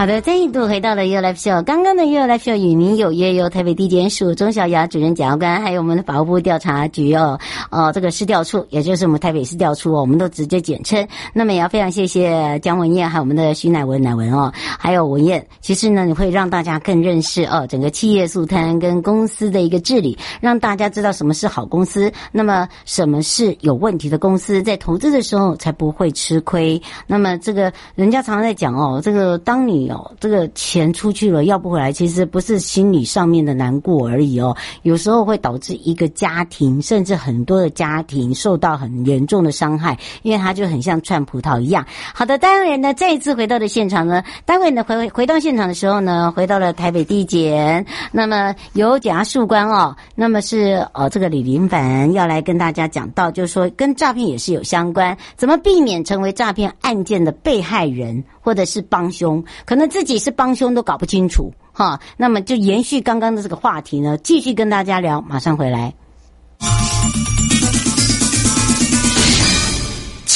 [0.00, 1.62] 好的，再一度回到了 You Life Show。
[1.62, 7.38] 刚刚的 You Life Show 与您有约，由台北地检署钟小雅主任检察官，还有我们的法务部调查局哦，
[7.70, 11.06] 哦，这个市调处，也就是我们台北市调处哦，我们都直接简称。
[11.34, 15.46] 那么也要非常谢谢江文燕，还有我们的徐乃文乃文哦，还有文燕。
[15.60, 26.80] 其实呢，你会让大家更认识哦，整个企业肃贪跟公司的一个治理，让大家知道什么是好公司，那么什么是有问题的公司，在投资的时候才不会吃亏。
[27.06, 41.84] 那么这个人家常常在讲哦，这个当你哦，这个钱出去了要不回来，其实不是心理上面的难过而已哦，有时候会导致一个家庭，甚至很多的家庭受到很严重的伤害，因为它就很像串葡萄一样。
[42.14, 58.22] 好的，待会呢，再一次回到的现场呢，待会呢回回到现场的时候呢，回到了台北地检，那么由检察事务官哦，那么是呃这个李林凡要来跟大家讲到，就是说跟诈骗也是有相关，怎么避免成为诈骗案件的被害人。
[58.40, 62.00] 或者是帮凶，可能自己是帮凶都搞不清楚哈。
[62.16, 65.94] 那么就延续刚刚的这个话题呢，继续跟大家聊，马上回来。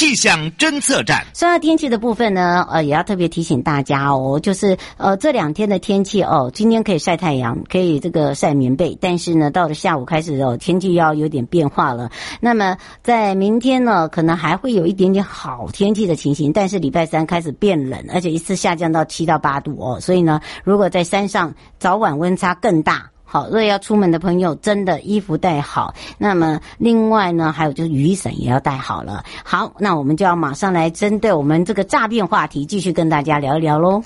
[0.04, 1.24] 气象侦测站。
[1.32, 12.10] 说到天气的部分呢，呃，也要特别提醒大家哦，就是呃这两天的天气哦，今天可以晒太阳，可以这个晒棉被，但是呢，到了下午开始哦，天气要有点变化了。
[12.38, 23.13] 那么在明天呢，可能还会有一点点好天气的情形，但是礼拜三开始变冷，而且一次下降到七到八度哦，所以呢，如果在山上早晚温差更大。
[23.34, 25.92] 好，如果要出门的朋友，真的衣服带好。
[26.18, 29.24] 那么，另外呢，还有就是雨伞也要带好了。
[29.42, 34.04] 好，那我们就要马上来针对我们这个诈骗话题，继续跟大家聊一聊喽。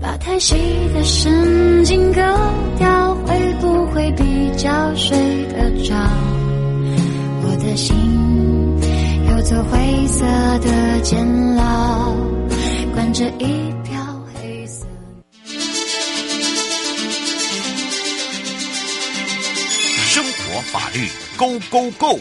[0.00, 0.54] 把太细
[0.94, 2.22] 的神经割
[2.78, 2.99] 掉。
[4.60, 5.16] 会不会比较睡
[5.46, 5.94] 得着？
[7.42, 7.96] 我的心
[9.28, 10.24] 有座灰色
[10.58, 12.14] 的监牢，
[12.92, 14.86] 关着一票黑色。
[20.08, 22.20] 生活法律 Go Go Go，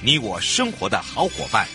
[0.00, 1.66] 你我生活的好伙伴。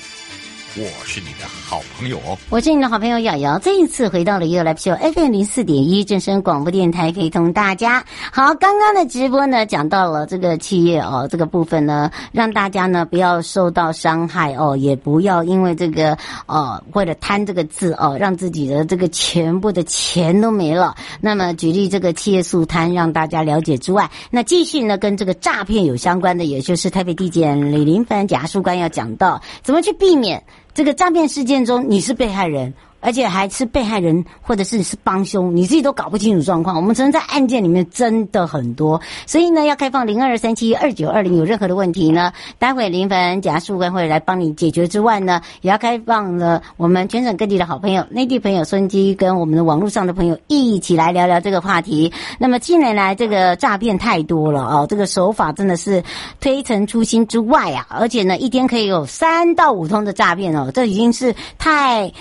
[0.76, 3.59] 我是你的好朋友哦，我是你的好朋友瑶瑶。
[3.59, 8.56] 这一次回到了 You Live Show FM 零四点一正声广播电台，可以同大家好。
[8.56, 20.96] 刚刚的直播呢，讲到了这个企业哦，这个部分呢，让大家呢不要受到伤害哦，也不要因为这个哦，为了贪这个字哦，让自己的这个全部的钱都没了。
[21.22, 30.44] 那么举例这个企业肃贪，让大家了解之外，那继续呢跟这个诈骗有相关的，也就是台北地检李林凡检察官要讲到怎么去避免。
[30.74, 32.74] 这个诈骗事件中，你是被害人。
[33.01, 36.75] 而且还是被害人，或者是是帮凶，你自己都搞不清楚状况。
[36.75, 52.11] 我们曾在案件里面真的很多，所以呢，要开放零二三七二九二零，有任何的问题呢，待会林凡检察官会来帮你解决之外呢，也要开放了我们全省各地的好朋友、内地朋友、收音机跟我们的网络上的朋友一起来聊聊这个话题。
[52.37, 56.03] 那么近年来这个诈骗太多了哦，这个手法真的是
[56.40, 62.11] 推陈出新之外啊，而且呢，一天可以有三到五通的诈骗哦，这已经是太。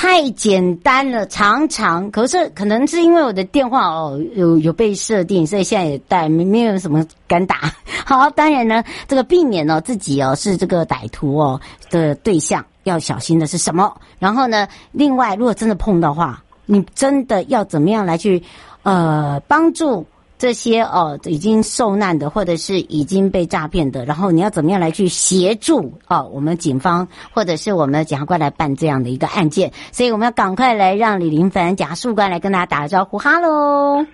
[0.00, 7.74] 太简单了，常常可是可能是因为我的电话哦有有被设定，所以现在也带没没有什么敢打。
[8.06, 11.60] 好，当然呢，这个避免哦自己哦是这个歹徒哦
[11.90, 13.92] 的对象，要小心的是什么？
[14.20, 18.40] 然后呢，另外如果真的碰到话，你真的要怎么样来去
[18.84, 20.06] 呃帮助？
[20.38, 26.30] 这些哦，已经受难的，或者是已经被诈骗的，然后你要怎么样来去协助哦？
[26.32, 33.18] 我们警方或者是我们的检察官来办这样的一个案件，所以我们要赶快来让李林凡检察官来跟大家打个招呼。
[33.18, 34.06] 哈喽，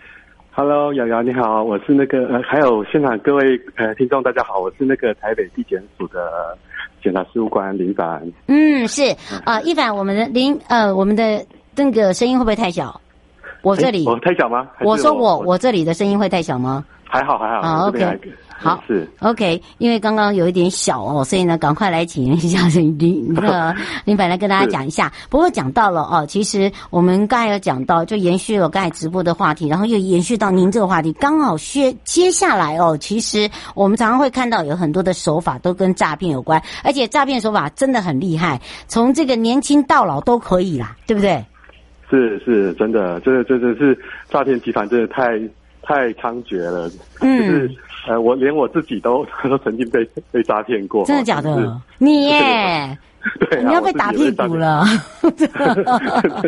[0.50, 6.56] 哈喽，瑶瑶你好，我是那个呃，还有现场各位呃听众大家好，我是那个台北地检署的
[7.02, 8.22] 检察事务官林凡。
[8.46, 9.02] 嗯，是
[9.44, 11.44] 啊，一、呃、凡，我们的林呃，我们的
[11.76, 12.98] 那个声音会不会太小？
[13.64, 14.68] 我这里，我太小吗？
[14.80, 16.84] 我说我我这里的声音会太小吗？
[17.02, 17.60] 还好还好。
[17.60, 18.20] 啊，OK，
[18.56, 23.74] 好是 OK，因为刚刚有一点小哦，所以呢，赶快来请一下林那个
[24.04, 25.12] 林凡来跟大家讲一下。
[25.30, 41.44] 不过讲到了哦，其实我们刚才有讲到，就延续了刚才直播的话题，然后又延续到您这个话题，刚好接接下来哦，其实我们常常会看到有很多的手法都跟诈骗有关，而且诈骗手法真的很厉害，从这个年轻到老都可以啦，对不对？
[42.10, 43.98] 是是，真的，这这这是
[44.28, 45.38] 诈骗集团，真的太
[45.82, 46.90] 太猖獗了。
[47.20, 47.70] 嗯，就是
[48.06, 51.04] 呃，我连我自己都 都曾经被被诈骗过。
[51.04, 51.80] 真的假的？
[51.98, 52.98] 你耶？
[53.50, 54.84] 对，你要被打屁股了。
[55.22, 55.48] 真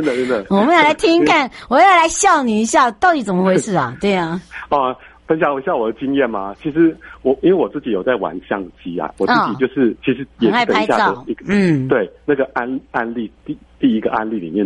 [0.05, 0.45] 的真的。
[0.51, 3.97] 我们要来听听看，我要来笑你一下，到底怎么回事啊？
[4.01, 4.41] 对呀。
[4.69, 4.95] 啊。
[5.27, 14.65] 分享一下我的经验吗，其实我因为我自己有在玩相机啊，我自己就是、哦、其实也是等一下的一个，嗯，对，那个案案例第第一个案例里面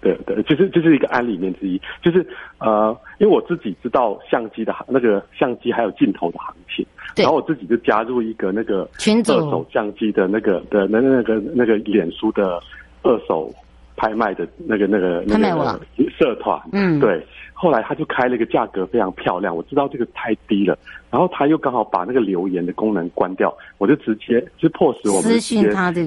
[0.00, 2.26] 的的，就是就是一个案例里面之一，就是
[2.58, 6.84] 呃，因为我自己知道相机的那个相机还有镜头的行情，
[7.16, 12.60] 然后我自己就加入一个那个二手相机的那个的那那个那个脸书的
[13.02, 13.54] 二手
[14.00, 15.78] 拍卖的那个那个那个
[16.18, 17.22] 社团，嗯，对。
[17.52, 20.78] 后来他就开了一个价格非常漂亮，我知道这个太低了，
[21.10, 25.38] 然后他又刚好把那个留言的功能关掉，我就直接就迫使我们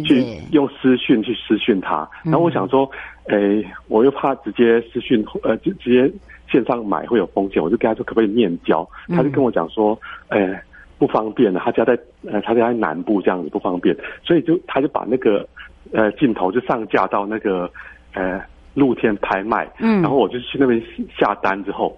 [0.03, 2.89] 去用私讯去私讯他，然后我想说，
[3.27, 6.11] 诶，我又怕直接私讯呃就直接
[6.51, 9.95] 线上买会有风险，我就跟他说可不可以面交，他就跟我讲说，
[10.29, 10.59] 诶
[10.97, 15.47] 不方便了，他家在呃他家在南部这样子不方便，所以就他就把那个
[15.93, 17.71] 呃镜头就上架到那个
[18.13, 18.41] 呃。
[18.75, 20.83] 露天拍卖，嗯，然后我就去那边
[21.15, 21.95] 下单之后，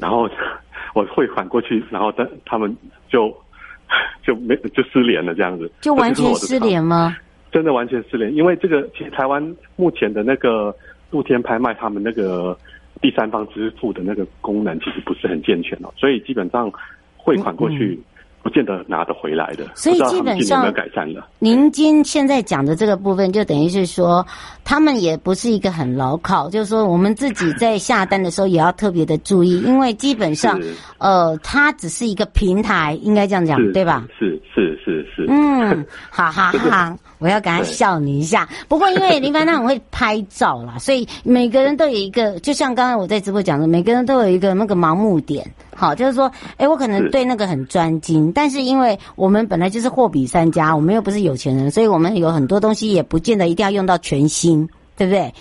[0.00, 0.28] 然后
[0.92, 2.76] 我汇款过去，然后他他们
[3.08, 3.32] 就
[4.20, 7.16] 就没就失联了，这样子就完全失联吗？
[7.52, 9.40] 真的完全失联，因为这个其实台湾
[9.76, 10.74] 目前的那个
[11.12, 12.58] 露天拍卖，他们那个
[13.00, 16.68] 第三方支付的那个功能其实不是很健全哦，所以基本上
[17.16, 17.96] 汇款过去。
[18.42, 21.28] 不见得拿得回来的，所以基本上有改善了。
[21.38, 24.26] 您今现在讲的这个部分，就等于是说，
[24.64, 30.58] 他们也不是一个很牢靠，就是说，我们自己在下单的时候也要特别的注意，因为基本上，
[30.98, 34.06] 呃，它只是一个平台，应该这样讲，对吧？
[34.18, 35.26] 是是是是。
[35.28, 38.48] 嗯，好好好， 我要赶快笑你一下。
[38.66, 45.48] 不过因为林凡他很会拍照啦， 所以每个人都有一个，就像刚才我在直播讲的，每个人都有一个那个盲目点。
[45.76, 55.32] 好，就是说，哎，我可能对那个很专精，但是因为我们本来就是货比三家，我们又不是有钱人，所以我们有很多东西也不见得一定要用到全新，对不对？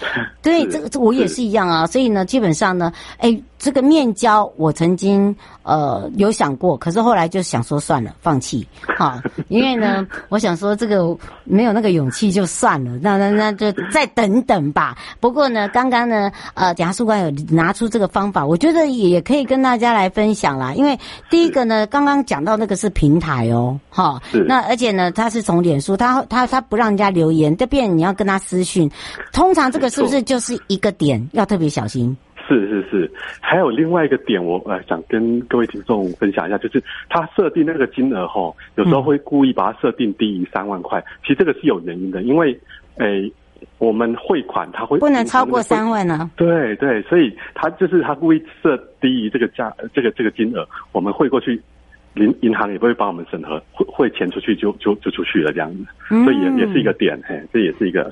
[0.42, 1.86] 对，这个我也是一样啊。
[1.88, 8.66] 所以呢，基本上呢，哎，这个面交我曾经呃有想过，可是后来就想说算了，放弃。
[8.98, 9.20] 好，
[9.50, 14.98] 因为呢，我想说这个没有那个勇气就算了，那那那就再等等吧。
[15.20, 20.74] 不过呢，刚刚呢，呃，检察官有拿出这个方法，我觉得也可以跟大家来分享啦。
[20.74, 20.98] 因为
[21.30, 28.90] 第一个呢，刚刚讲到那个是平台哦，哈，那而且呢，他是从脸书，他他他不让人家留言，这边你要跟他私讯，
[29.34, 32.16] 通常这个是不是就是一个点要特别小心？
[32.84, 33.10] 是
[33.40, 42.58] 还有另外一个点，我呃想跟各位听众分享一下，就是他设定那个金额哈，有时候会故意把它设定低于三万块，其实这个是有原因的，因为
[42.98, 43.32] 诶
[43.78, 46.32] 我们汇款他会不能超过三万呢、啊？
[46.36, 51.62] 对对，所以他就是他故意设低于这个价，这个这个金额，我们汇过去，
[52.16, 55.86] 银银行也不会帮我们审核，汇汇钱出去就就就出去了这样子，
[56.24, 58.12] 所以也也是一个点，嘿，这也是一个。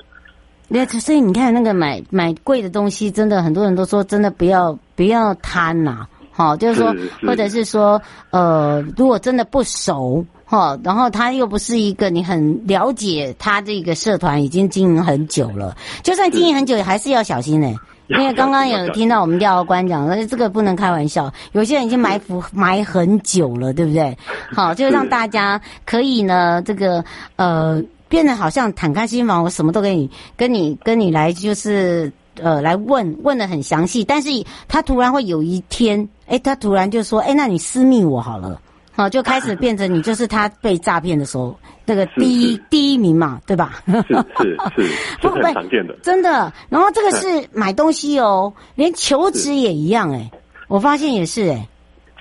[0.70, 17.74] 对，所以你看那个买买贵的东西，真的很多人都说，真的不要不要贪呐，好，就是说，或者是说，呃，如果真的不熟，哈，然后他又不是一个你很了解他这个社团已经经营很久了，就算经营很久，也还是要小心呢。
[18.08, 24.18] 因为刚刚有听到我们调查官讲，而且这个不能开玩笑，有些人已经埋伏埋很久了，对不对？
[24.54, 27.02] 好，就让大家可以呢，这个
[27.38, 27.82] 呃。
[28.10, 32.12] 变得好像坦开心房，我什么都给你，跟你跟你来就是
[32.42, 34.30] 呃来问问的很详细，但是
[34.68, 38.62] 他突然会有一天，哎，他突然就说，哎，那你私密我好了。
[38.96, 43.84] 好，就开始变成你就是他被诈骗的时候那个第一第一名嘛，对吧？
[43.86, 44.88] 是是是，
[45.22, 46.52] 是 很常见的，真的。
[46.68, 50.32] 然后这个是买东西哦，连求职也一样哎，
[50.68, 51.68] 我发现也是哎，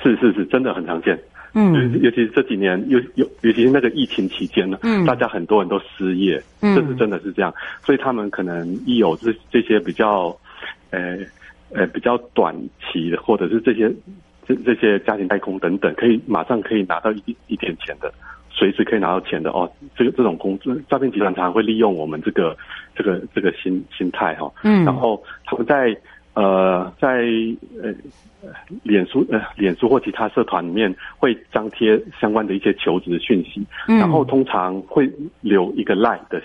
[0.03, 1.19] 是是是，真的很常见。
[1.57, 10.37] 嗯，尤其是这几年，尤尤尤其是那个疫情期间呢，嗯，大家很多人都失业，嗯，这是真的是这样，所以他们可能一有这这些比较，
[10.91, 11.19] 呃
[11.73, 13.91] 呃比较短期的，或者是这些。
[14.49, 18.15] 这这些家庭代工等等，可以马上可以拿到一一点钱的，
[18.49, 19.69] 随时可以拿到钱的哦。
[19.97, 22.57] 这个这种工作诈骗集团常常会利用我们这个
[22.95, 25.93] 这个这个心心态哈、哦，嗯，然后他们在
[26.37, 27.27] 呃在
[27.83, 27.93] 呃
[28.85, 36.41] 脸书呃脸书或其他社团里面会张贴相关的一些求职讯息，嗯，然后通常会留一个 line 的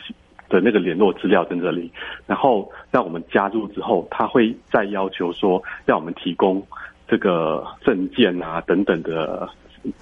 [0.50, 1.92] 的那个联络资料在这里，
[2.26, 6.66] 然后让我们加入之后，他会再要求说让我们提供。
[7.08, 9.50] 这个证件啊等等的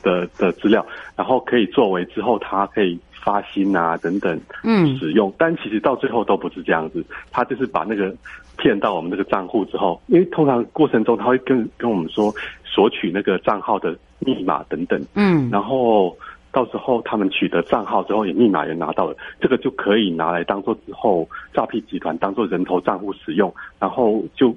[0.03, 5.29] 的的资料，然后可以作为之后他可以发薪啊等等，嗯，使用。
[5.29, 8.13] 嗯、但其实到最后都不是这样子，他就是把那个
[8.57, 12.33] 骗到我们这个账户之后，因为通常过程中他会跟跟我们说
[12.63, 16.17] 索取那个账号的密码等等，嗯，然后
[16.51, 24.55] 到时候他们取得账号之后，也密码也拿到了，这个就可以拿来当做之后诈骗集团当做人头账户使用，然后就。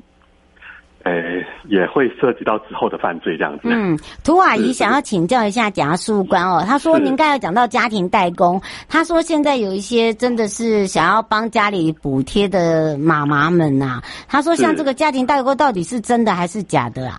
[1.05, 3.63] 诶，也会涉及到之后的犯罪这样子。
[3.65, 6.63] 嗯，涂阿姨想要请教一下检察事务官哦。
[6.67, 14.03] 他说您刚才有讲到家庭代工，他说现在有一些真的是想要帮家里补贴的妈妈们呐、啊。
[14.29, 17.19] 他说像这个家庭代工到底是真的还是假的啊？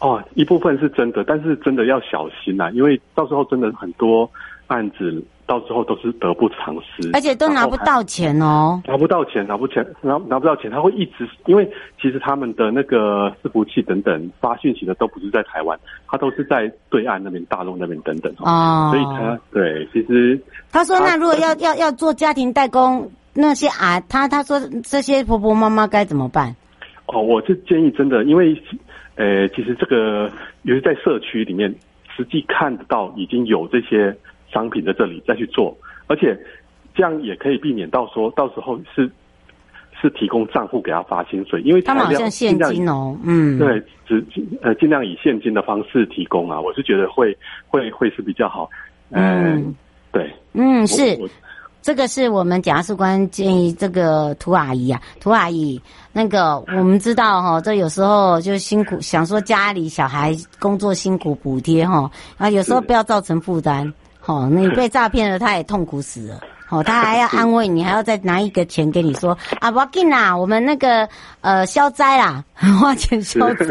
[0.00, 4.30] 哦，一部分是真的，但是真的要小心呐、啊，因为到时候真的很多
[4.66, 5.22] 案子。
[5.46, 15.78] 到时候都是得不偿失，而且都拿不到钱哦，拿不到钱，拿不钱，拿拿不到钱，他会一直，因为其实他们的那个伺服器等等发讯息的都不是在台湾，
[16.08, 20.40] 他都是在对岸那边、大陆那边等等哦，所以他对，其实
[20.72, 26.56] 他说，那如果要要要做家庭代工，那些啊，他他说这些婆婆妈妈该怎么办？
[27.04, 28.58] 哦，我是建议真的，因为
[29.16, 30.30] 呃，其实这个
[30.62, 31.70] 尤其在社区里面，
[32.16, 34.16] 实际看得到已经有这些。
[34.54, 36.38] 商品在这里再去做，而且
[36.94, 39.10] 这样也可以避免到说到时候是
[40.00, 44.24] 是提供账户给他发薪水，因为他们好像现金哦，嗯，对，只
[44.62, 48.70] 呃尽量以现金的方式提供啊，我是觉得会会会是比较好，
[49.10, 49.74] 嗯，嗯。
[50.12, 51.18] 对，嗯是，
[51.82, 55.80] 这个是我们检察事官建议这个涂阿姨啊，涂阿姨，
[56.12, 62.08] 那个我们知道哈，这有时候就辛苦，想说家里小孩工作辛苦补贴哈，
[62.38, 63.92] 啊有时候不要造成负担。
[64.26, 66.40] 哦，你被诈骗了，他也痛苦死了。
[66.70, 71.06] 哦，他还要安慰你，还要再拿一个钱给你说啊，不要紧啦，我们那个
[71.42, 72.42] 呃消灾啦，
[72.80, 73.66] 花钱消灾。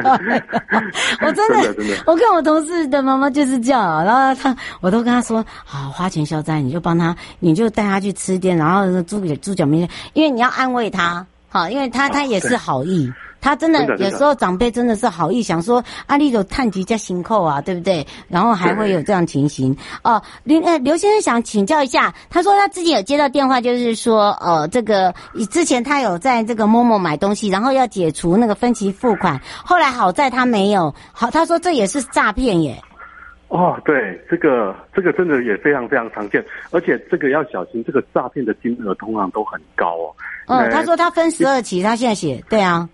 [1.19, 13.11] 我真的，真的我看我同事的妈妈就是这样，然后他我都跟他说，好花钱消灾，你就帮他，你就带他去吃店，然后猪猪脚面，因为你要安慰他，好，因为他他也是好意。
[13.43, 18.07] 他真的有时候长辈真的是好意想说阿丽有探及加行扣啊，对不对？
[18.29, 20.21] 然后还会有这样情形哦。
[20.45, 25.13] 刘呃刘先生想请教一下，他说他自己有接到电话，就是说呃这个
[25.51, 30.95] 之前他有在这个 Momo 买东西，然后要解除那个分期付款，后来好在他没有。
[31.11, 32.81] 好，他说这也是诈骗耶。
[33.49, 33.93] 哦，对，
[34.31, 40.15] 这个这个真的也非常非常常见，而且这个要小心，这个诈骗的金额通常都很高哦。
[40.47, 42.87] 嗯，他说他分十二期，他现在写对啊。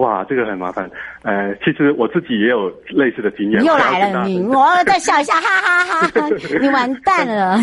[0.00, 0.90] 哇，这个很麻烦。
[1.22, 3.60] 呃，其实我自己也有类似的经验。
[3.60, 6.28] 你又来了，你我再笑一下，哈哈哈哈！
[6.58, 7.58] 你完蛋了。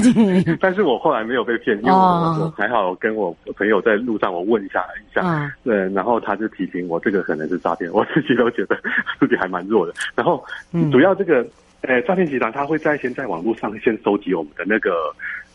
[0.61, 7.91] 但是我后来没有被骗，因为我还好跟我朋友在路上，我问一下一下，哦、对，然后他就提醒我，这个可能是诈骗。
[7.91, 8.77] 我自己都觉得
[9.19, 9.93] 自己还蛮弱的。
[10.13, 10.43] 然后
[10.91, 11.43] 主要这个，
[11.81, 14.91] 呃，诈骗集团他会在先在网络上先收集我们的那个，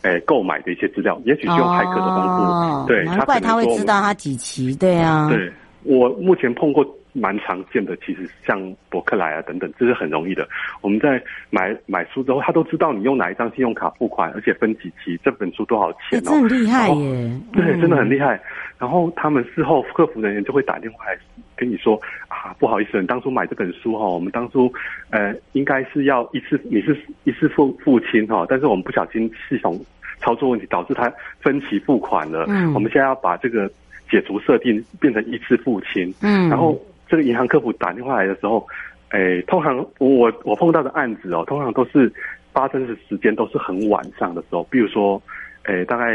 [0.03, 2.45] 呃，购买的一些资料，也许是用骇客的方式。
[2.45, 5.53] 哦、对，难怪他会知道他几期，对啊，对。
[5.85, 8.59] 我目前碰过蛮常见的，其实像
[8.89, 10.49] 博客来啊等等，这是很容易的。
[10.81, 16.23] 我们在买买书之后，他都知道你用哪一张信用卡付款，而且分几期，这本书多少钱哦。
[16.25, 17.41] 这很厉害耶！
[17.53, 18.41] 对，真的很厉害。
[18.79, 21.19] 然后他们事后客服人员就会打电话来
[21.55, 24.73] 跟你说啊，不好意思，你当初买这本书哈，我们当初
[25.11, 29.79] 呃应该是要一次，你是一次付付清哈，但是我们不小心系统
[30.21, 32.47] 操作问题导致他分期付款了。
[32.49, 33.71] 嗯，我们现在要把这个。
[34.12, 36.78] 解除设定变成一次付清，嗯，然后
[37.09, 38.66] 这个银行客服打电话来的时候，
[39.12, 42.12] 诶，通常我我碰到的案子哦，通常都是
[42.52, 45.21] 发生的时间都是很晚上的时候，比如说，
[45.64, 46.14] 诶，大概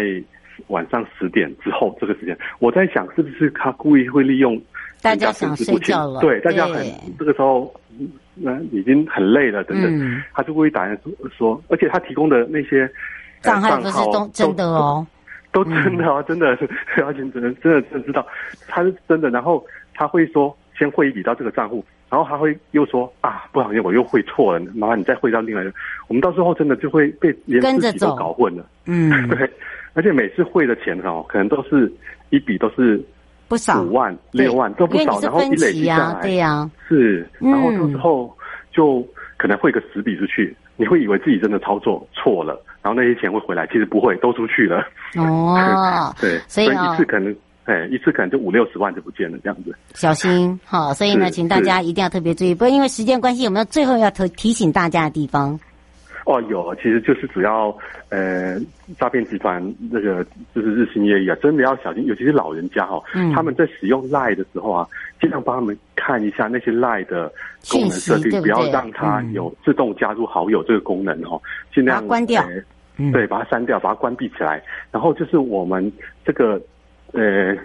[0.68, 4.62] 晚上十点之后这个时间，我在想是不是他故意会利用
[5.02, 6.86] 大家想睡觉了，对，大家很
[7.18, 7.74] 这个时候
[8.36, 12.88] 那已经很累了等等，嗯、他就故意打电话说，而且他提供的那些
[13.42, 15.06] 账号都是都真的哦，
[15.64, 16.48] 都真的啊，真的，
[17.04, 18.26] 而且真的真的真的知道
[18.68, 21.84] 他是真的，然后他会说先汇一笔到这个账户。
[22.10, 25.74] 然后他会又说啊，不好意思，我又汇错了，麻烦你再汇到另外一个。
[26.08, 28.66] 我们到时候真的就会被连自己都搞混了。
[28.86, 29.52] 嗯， 对，
[29.94, 31.92] 而且每次汇的钱哦，可能都是
[32.30, 33.04] 一笔都是
[33.50, 38.34] 不少五万六万都不少，然后一累积下来，对呀，是，然后到时候
[38.72, 44.88] 就可能汇个十笔出去，你会以为自己真的操作错了，然后那些钱会回来，其实不会，都出去了。
[45.18, 47.36] 哦， 对，所以一次可能。
[47.66, 49.76] 哎，一次可能就五六十万就不见了，这样子。
[49.94, 52.56] 小心，好，所以呢，请大家一定要特别注意。
[52.56, 55.60] 不过因为时间关系，有没有最后要提提醒大家的地方？
[56.26, 57.78] 哦，有，其实就是主要
[58.08, 58.58] 呃，
[58.98, 60.26] 诈骗集团那个
[60.56, 64.88] 就是日新月异啊，真的要小心，尤其是老人家哈、哦，嗯、他们在使用 LINE 的时候啊，
[65.20, 67.30] 尽量帮他们看一下那些 LINE 的
[67.70, 71.42] 功能设定，不要让它有自动加入好友这个功能哦，
[71.74, 72.50] 尽量关掉，呃
[72.98, 74.62] 嗯、对，把它删掉，把它关闭起来。
[74.92, 75.92] 然后就是我们
[76.26, 76.62] 这个。
[77.14, 77.56] 呃，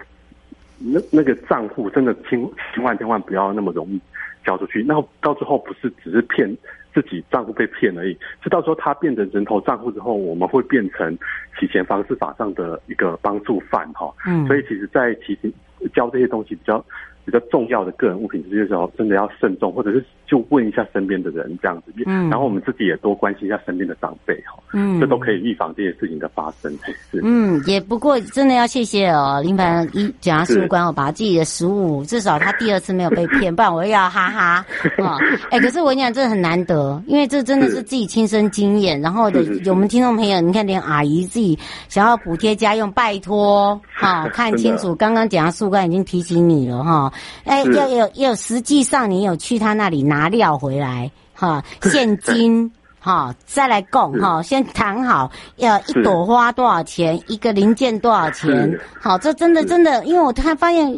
[0.79, 2.41] 那那个账户真的千
[2.73, 3.99] 千万千万不要那么容易
[4.45, 6.49] 交出去，那到最后不是只是骗
[6.93, 11.15] 自己账户被骗而已，是到时候他变成人头账户之后，我们会变成
[11.59, 14.09] 洗钱方式法上的一个帮助犯哈。
[14.25, 15.53] 嗯，所以其实，在提醒
[15.93, 16.83] 交这些东西比较。
[17.25, 21.93] 比较重要的个人物品这些时候，真的要慎重，或者是就问一下身边的人这样子。
[22.05, 24.61] 嗯，然后我们自己也多关心一下身边的长辈哈。
[24.73, 26.71] 嗯，这都可以预防这些事情的发生。
[27.11, 34.65] 是，嗯，也不过真的要谢谢哦，林凡一检察事务官，我把自己的食物，至少他第二次没有被骗，不然我又要哈哈
[35.03, 35.17] 啊。
[35.51, 38.99] 哎，可是我跟你讲，这很难得，因为这真的是自己亲身经验。
[38.99, 39.39] 然后的
[39.69, 44.95] 我们听众朋友，你看连阿姨自己想要补贴家用，拜托 哈，看清楚。
[44.95, 47.12] 刚刚检察事务官已经提醒你了哈。
[47.43, 60.97] 哎，要有要实际上你有去他那里拿料回来哈，现金哈，再来供哈，先谈好要一朵花多少钱，一个零件多少钱，好，这真的真的，因为我突然发现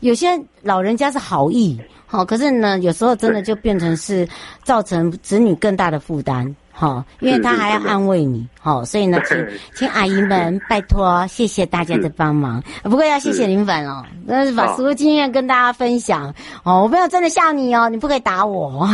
[0.00, 4.28] 有些老人家是好意，好，可是呢，有时候真的就变成是
[4.62, 6.54] 造成子女更大的负担。
[6.72, 12.62] 好，因为他还要安慰你，好，所以呢， 请请阿姨们拜托，谢谢大家的帮忙。
[12.82, 16.82] 不过要谢谢林凡哦，那是把实务经验跟大家分享哦。
[16.82, 18.88] 我没有真的吓你哦，你不可以打我。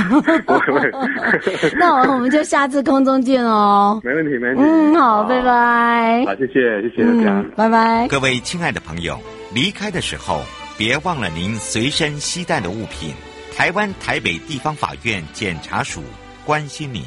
[1.79, 4.01] 那我我们就下次空中见哦。
[4.05, 4.63] 没问题，没问题。
[4.63, 6.25] 嗯，好，拜拜。
[6.27, 8.09] 好，谢谢，谢谢大家，拜拜。
[8.09, 9.19] 各位亲爱的朋友，
[9.55, 10.43] 离开的时候
[10.77, 13.15] 别忘了您随身携带的物品。
[13.57, 16.03] 台湾台北地方法院检察署
[16.45, 17.03] 关心您。